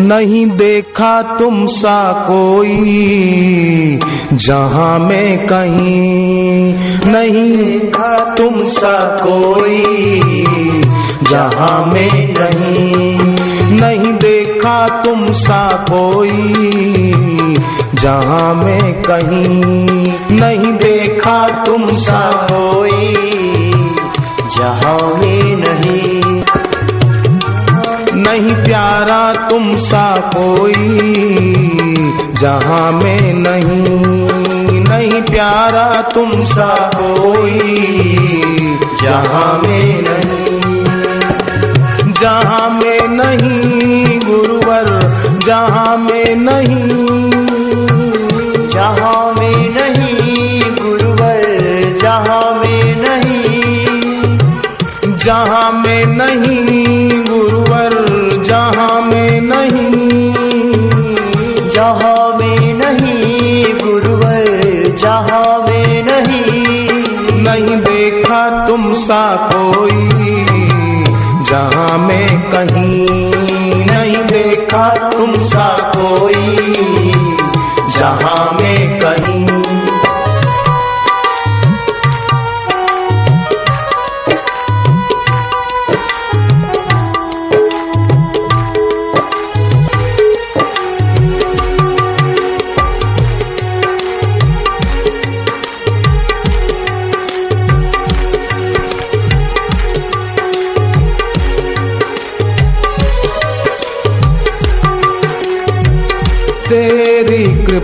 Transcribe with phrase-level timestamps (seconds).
[0.00, 3.98] नहीं देखा तुम सा कोई,
[4.32, 6.74] जहाँ में कहीं
[7.12, 9.82] नहीं देखा तुम सा कोई,
[11.30, 13.18] जहाँ में कहीं
[13.80, 17.12] नहीं देखा तुम सा कोई,
[17.94, 23.14] जहाँ में कहीं नहीं देखा तुम सा कोई,
[24.56, 25.39] जहाँ में
[28.30, 30.04] नहीं प्यारा तुम सा
[30.34, 30.74] कोई,
[32.40, 37.72] जहाँ में नहीं नहीं प्यारा तुम सा कोई,
[39.02, 40.82] जहाँ में नहीं,
[42.12, 44.88] जहाँ में नहीं गुरुवर,
[45.46, 47.00] जहाँ में नहीं,
[48.68, 54.38] जहाँ में नहीं गुरुवर, जहाँ में नहीं,
[55.16, 56.89] जहाँ में नहीं
[69.00, 70.44] सा कोई
[71.42, 73.06] जहाँ मैं कहीं
[73.86, 77.12] नहीं देखा तुम सा कोई
[77.96, 78.39] जहाँ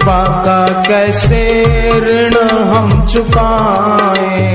[0.06, 1.62] कृपा का कैसे
[2.00, 4.54] ऋण हम चुकाएँ?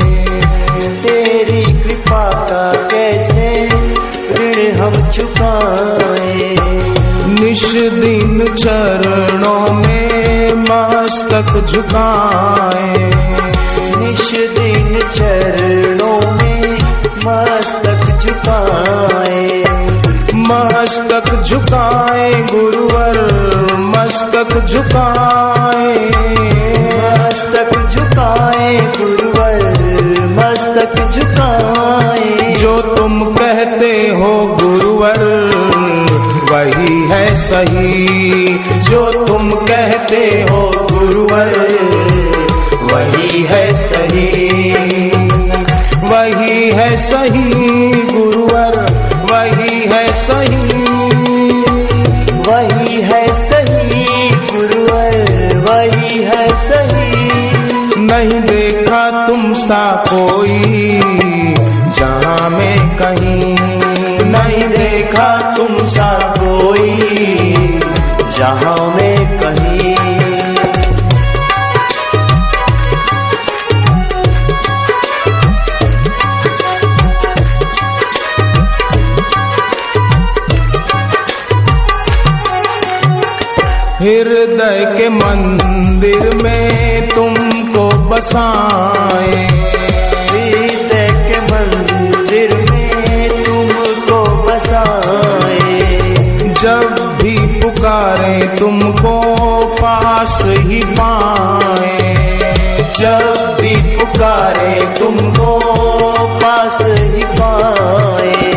[1.03, 3.69] तेरी कृपा का कैसे
[4.33, 6.55] ऋण हम चुकाए?
[7.27, 13.11] निश दिन चरणों में मस्तक झुकाए।
[13.97, 16.73] निश दिन चरणों में
[17.28, 19.31] मस्तक झुकाए।
[20.51, 23.28] मस्तक झुकाए गुरुवर
[23.79, 26.06] मस्तक झुकाए।
[26.97, 29.57] मस्तक झुकाए गुरुवर
[30.22, 35.22] मस्तक झुकाए। जो तुम कहते हो गुरुवर
[36.51, 41.67] वही है सही। जो तुम कहते हो गुरुवर
[42.94, 44.50] वही है सही।
[46.03, 48.71] वही है सही गुरुवर।
[49.94, 50.56] है सही।
[52.47, 57.31] वही है सही गुरुवर वही है सही।
[58.02, 61.02] नहीं देखा तुम सा कोई,
[61.96, 63.57] जहाँ में कहीं।
[64.25, 66.97] नहीं देखा तुम सा कोई,
[68.38, 69.91] जहाँ में कहीं।
[84.01, 89.47] हृदय के मंदिर में तुमको बसाए।
[90.29, 95.79] हृदय के मंदिर में तुमको बसाए।
[96.61, 99.19] जब भी पुकारे तुमको
[99.66, 102.13] पास ही पाए।
[103.00, 105.59] जब भी पुकारे तुमको
[106.28, 108.51] पास ही पाए।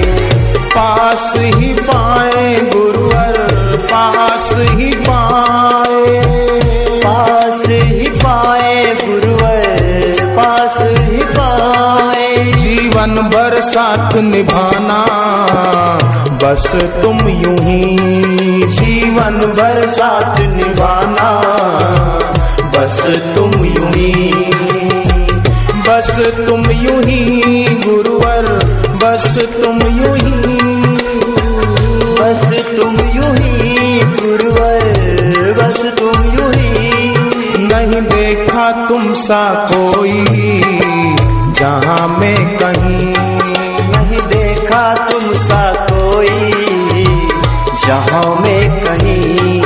[0.65, 3.44] पास ही पाए गुरुवर।
[3.85, 6.21] पास ही पाए।
[7.05, 9.65] पास ही पाए गुरुवर,
[10.37, 15.05] पास ही पाए। जीवन भर साथ निभाना,
[16.43, 17.97] बस तुम यूँ ही।
[18.67, 21.31] जीवन भर साथ निभाना,
[22.77, 23.03] बस
[23.35, 24.33] तुम यूँ ही।
[25.89, 28.43] बस तुम यूँ ही गुरुवर,
[29.05, 30.64] बस तुम यूँ ही।
[32.25, 34.83] बस तुम यू ही गुरुवर,
[35.59, 36.91] बस तुम यू ही।
[37.59, 40.25] नहीं देखा तुम सा कोई,
[41.53, 43.15] जहाँ में कहीं।
[43.91, 46.53] नहीं देखा तुम सा कोई,
[47.87, 49.64] जहाँ में कहीं।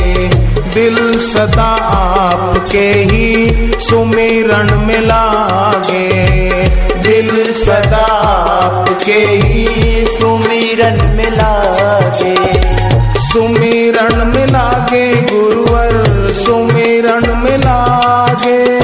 [0.74, 3.46] दिल सदा आपके ही
[3.80, 6.08] सुमिरन में लागे।
[6.98, 12.36] दिल सदा आपके ही सुमिरन में लागे।
[13.20, 18.80] सुमिरन में लागे गुरुवर। सुमिरन में लागे।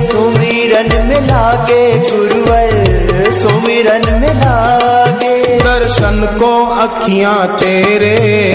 [0.00, 8.48] सुमिरन में लागे गुरुवर सुमिरन में लागे। दर्शन को अखियाँ तेरे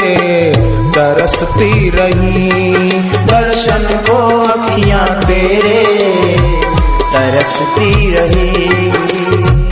[0.92, 2.92] तरसती रही।
[3.26, 5.86] दर्शन को अखियाँ तेरे
[7.04, 9.63] तरसती रही।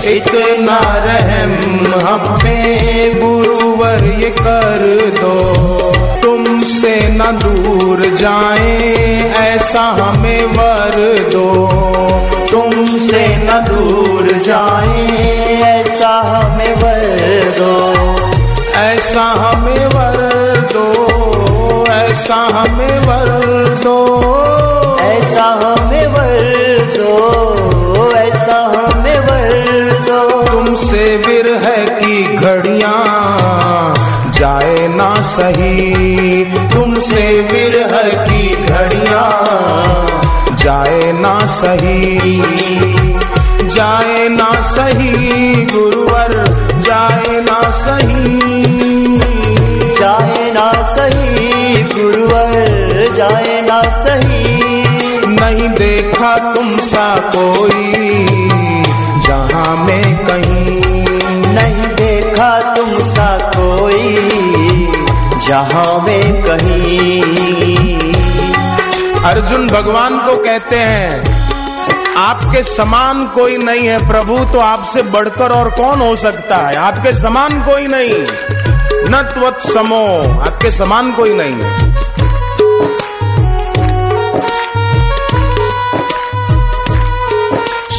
[0.05, 1.53] इतना रहम
[2.07, 5.53] हम पे, गुरुवर ये कर दो।
[6.23, 8.79] तुमसे न दूर जाए,
[9.37, 11.69] ऐसा हमें वर दो।
[12.51, 15.07] तुमसे न दूर जाए,
[15.63, 17.95] ऐसा हमें वर दो।
[18.77, 19.88] ऐसा हमें
[22.29, 23.29] ऐसा हमें वर
[23.69, 26.53] दो। ऐसा हमें वर
[26.97, 29.65] दो। ऐसा हमें वर
[30.01, 32.95] दो। तुमसे विरह की घड़िया
[34.31, 39.45] जाए ना सही। तुमसे विरह की घड़िया
[40.51, 42.43] जाए ना सही।
[43.69, 45.08] जाए ना सही
[56.19, 58.25] देखा तुम सा कोई,
[59.19, 61.07] जहाँ में कहीं
[61.55, 64.17] नहीं देखा तुम सा कोई,
[65.49, 67.23] जहाँ में कहीं।
[69.25, 71.23] अर्जुन भगवान को कहते हैं,
[72.17, 76.77] आपके समान कोई नहीं है प्रभु तो आपसे बढ़कर और कौन हो सकता है?
[76.77, 78.27] आपके समान कोई नहीं।
[79.11, 81.99] न त्वत समो आपके समान कोई नहीं है।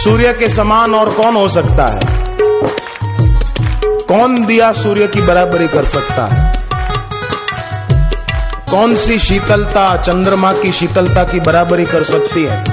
[0.09, 1.99] सूर्य के समान और कौन हो सकता है?
[3.97, 6.57] कौन दिया सूर्य की बराबरी कर सकता है?
[8.71, 12.65] कौन सी शीतलता, चंद्रमा की शीतलता की बराबरी कर सकती है?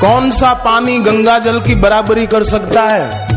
[0.00, 3.28] कौन सा पानी गंगा जल की बराबरी कर सकता है?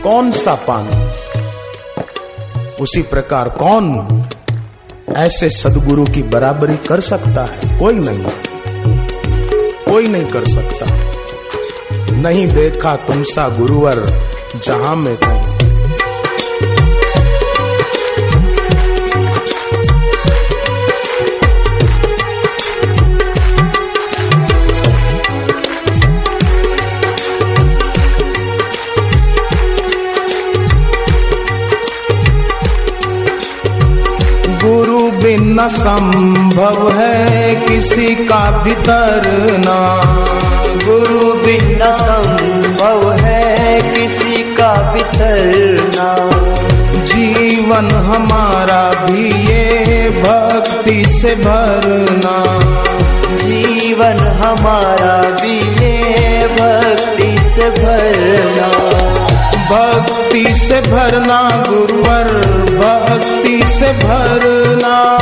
[0.00, 1.10] कौन सा पानी?
[2.80, 4.22] उसी प्रकार कौन
[5.16, 7.78] ऐसे सदगुरु की बराबरी कर सकता है?
[7.78, 8.26] कोई नहीं।
[9.90, 10.86] कोई नहीं कर सकता।
[12.16, 14.02] नहीं देखा तुमसा गुरुवर
[14.56, 15.49] जहाँ में कहीं।
[35.50, 39.78] बिन संभव है किसी का भीतरना
[40.86, 46.30] गुरु बिन संभव है किसी का बितरना
[47.00, 52.58] जीवन हमारा भी ये भक्ति से भरना।
[53.36, 59.09] जीवन हमारा भी ये भक्ति से भरना।
[59.70, 62.24] भक्ति से भरना गुरुवर
[62.78, 65.16] भक्ति से भरना।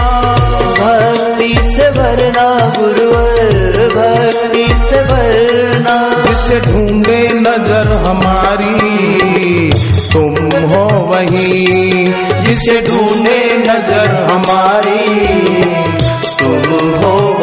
[0.80, 9.70] भक्ति से भरना गुरुवर भक्ति से भरना। जिसे ढूंढे नज़र हमारी
[10.12, 10.34] तुम
[10.70, 12.12] हो वही।
[12.46, 15.28] जिसे ढूंढे नज़र हमारी
[16.40, 17.37] तुम हो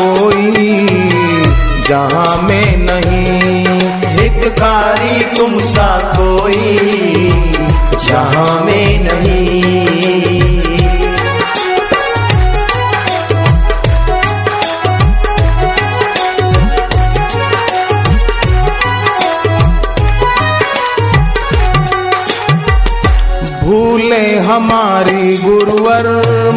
[0.00, 0.86] कोई
[1.88, 3.64] जहाँ में नहीं।
[4.18, 6.78] हितकारी तुम सा कोई
[8.08, 9.78] जहाँ में नहीं।
[23.64, 26.06] भूले हमारी गुरुवर,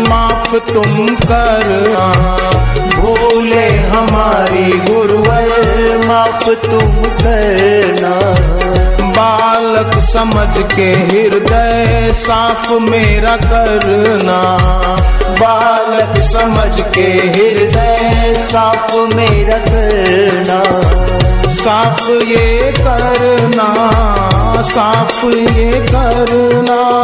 [0.10, 2.31] माफ़ तुम कर। भूले
[6.55, 8.34] तुम करना।
[9.08, 14.58] बालक समझ के हृदय साफ़ मेरा करना।
[15.31, 20.81] बालक समझ के हृदय साफ़ मेरा करना।
[21.48, 23.91] साफ़ ये करना
[24.62, 27.01] साफ़ ये करना।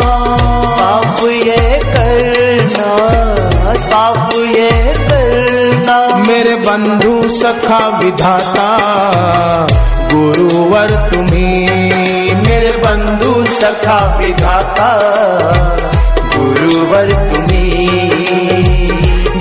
[0.65, 3.17] साफ़ ये करना
[3.77, 5.46] साफ़ ये करना।
[6.67, 8.67] बंधु सखा विधाता
[10.11, 14.89] गुरुवर तुम्हें मेरे बंधु सखा विधाता
[16.35, 18.67] गुरुवर तुम्हें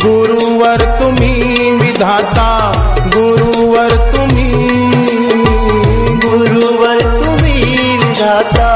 [0.05, 2.49] गुरुवर तुम्हें विधाता
[3.17, 4.93] गुरुवर तुम्हें
[6.27, 8.71] गुरुवर तुम्हें विधाता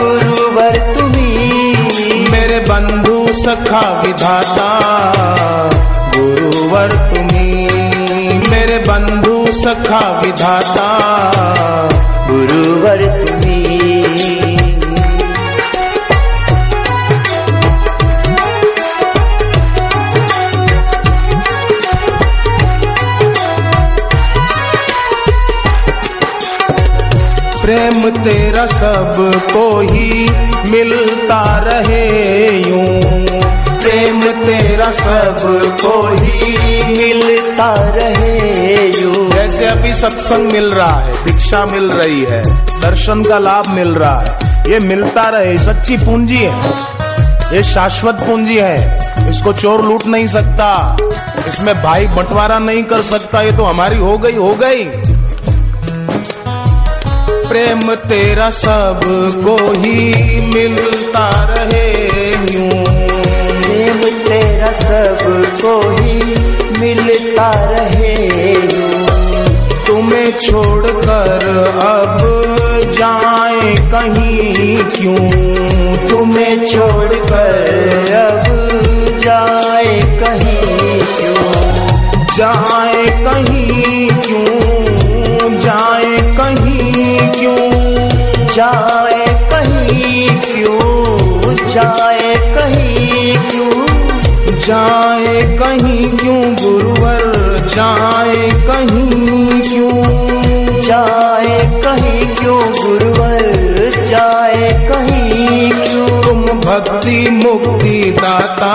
[0.00, 4.70] गुरुवर तुम्हें मेरे बंधु सखा विधाता
[6.16, 7.61] गुरुवर तुम्ही
[9.52, 10.88] सखा विधाता।
[12.30, 13.82] गुरुवर तुम्ही।
[27.62, 30.30] प्रेम तेरा सबको ही
[30.70, 33.51] मिलता रहे यूँ।
[33.82, 41.88] प्रेम तेरा सबको ही मिलता रहे यूँ। जैसे अभी सत्संग मिल रहा है भिक्षा मिल
[41.90, 42.42] रही है
[42.82, 46.70] दर्शन का लाभ मिल रहा है ये मिलता रहे सच्ची पूंजी है
[47.52, 50.70] ये शाश्वत पूंजी है इसको चोर लूट नहीं सकता
[51.48, 54.84] इसमें भाई बंटवारा नहीं कर सकता ये तो हमारी हो गई हो गई।
[57.48, 61.86] प्रेम तेरा सबको ही मिलता रहे
[62.54, 62.81] यूँ।
[64.02, 66.34] तेरा सबको ही
[66.80, 68.22] मिलता रहे
[69.86, 71.48] तुम्हें छोड़कर
[71.82, 72.16] अब
[72.92, 75.28] जाए कहीं क्यों?
[76.08, 77.78] तुम्हें छोड़कर
[78.14, 78.42] अब
[79.18, 81.52] जाए कहीं क्यों?
[82.36, 84.78] जाए कहीं क्यों?
[85.58, 87.70] जाए कहीं क्यों?
[88.46, 91.31] जाए कहीं क्यों?
[91.50, 93.86] जाए कहीं क्यों?
[94.58, 97.22] जाए कहीं क्यों, गुरुवर?
[97.66, 100.02] जाए कहीं क्यों?
[100.80, 103.90] जाए कहीं क्यों, गुरुवर?
[104.06, 106.22] जाए कहीं क्यों?
[106.22, 108.74] तुम भक्ति मुक्ति दाता,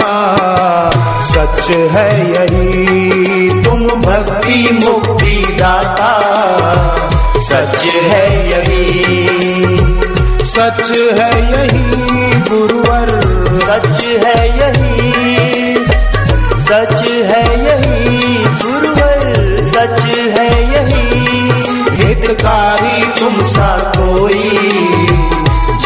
[1.23, 6.33] सच है यही। तुम भक्ति मुक्ति दाता,
[7.37, 9.26] सच है यही।
[10.57, 13.21] सच है यही गुरुवर।
[13.59, 15.85] सच है यही।
[16.61, 21.27] सच है यही गुरुवर। सच है यही।
[22.03, 24.59] हितकारी तुम सा कोई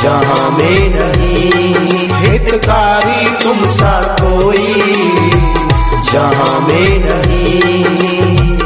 [0.01, 4.83] जहाँ में नहीं। हितकारी तुम सा कोई
[6.11, 8.60] जहाँ में नहीं।